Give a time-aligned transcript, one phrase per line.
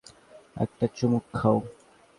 [0.55, 1.57] একটা চুমুক খাউ।